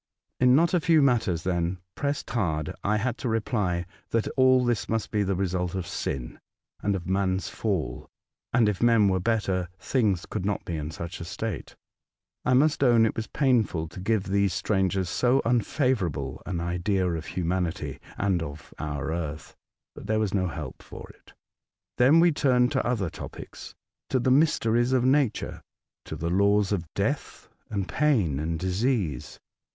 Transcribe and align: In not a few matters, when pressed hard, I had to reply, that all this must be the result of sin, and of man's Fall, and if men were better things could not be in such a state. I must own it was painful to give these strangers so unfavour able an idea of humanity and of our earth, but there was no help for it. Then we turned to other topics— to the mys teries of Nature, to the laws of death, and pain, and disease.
In 0.39 0.55
not 0.55 0.73
a 0.73 0.79
few 0.79 0.99
matters, 0.99 1.45
when 1.45 1.77
pressed 1.93 2.31
hard, 2.31 2.73
I 2.83 2.97
had 2.97 3.19
to 3.19 3.29
reply, 3.29 3.85
that 4.09 4.27
all 4.29 4.65
this 4.65 4.89
must 4.89 5.11
be 5.11 5.21
the 5.21 5.35
result 5.35 5.75
of 5.75 5.85
sin, 5.85 6.39
and 6.81 6.95
of 6.95 7.05
man's 7.05 7.49
Fall, 7.49 8.09
and 8.51 8.67
if 8.67 8.81
men 8.81 9.09
were 9.09 9.19
better 9.19 9.69
things 9.77 10.25
could 10.25 10.43
not 10.43 10.65
be 10.65 10.75
in 10.75 10.89
such 10.89 11.21
a 11.21 11.23
state. 11.23 11.75
I 12.43 12.55
must 12.55 12.83
own 12.83 13.05
it 13.05 13.15
was 13.15 13.27
painful 13.27 13.87
to 13.89 13.99
give 13.99 14.23
these 14.23 14.55
strangers 14.55 15.07
so 15.07 15.39
unfavour 15.45 16.07
able 16.07 16.41
an 16.47 16.59
idea 16.59 17.07
of 17.07 17.27
humanity 17.27 17.99
and 18.17 18.41
of 18.41 18.73
our 18.79 19.13
earth, 19.13 19.55
but 19.93 20.07
there 20.07 20.17
was 20.17 20.33
no 20.33 20.47
help 20.47 20.81
for 20.81 21.11
it. 21.11 21.33
Then 21.99 22.19
we 22.19 22.31
turned 22.31 22.71
to 22.71 22.83
other 22.83 23.11
topics— 23.11 23.75
to 24.09 24.17
the 24.19 24.31
mys 24.31 24.57
teries 24.57 24.93
of 24.93 25.05
Nature, 25.05 25.61
to 26.05 26.15
the 26.15 26.31
laws 26.31 26.71
of 26.71 26.91
death, 26.95 27.49
and 27.69 27.87
pain, 27.87 28.39
and 28.39 28.57
disease. 28.59 29.39